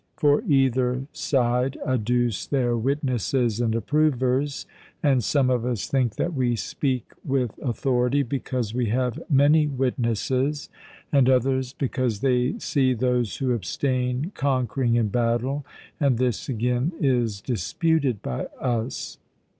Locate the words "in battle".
14.95-15.67